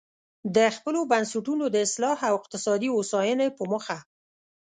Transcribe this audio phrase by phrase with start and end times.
[0.55, 3.97] د خپلو بنسټونو د اصلاح او اقتصادي هوساینې په موخه.